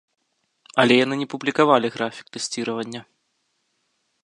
[0.83, 3.01] Але яны не публікавалі графік тэсціравання.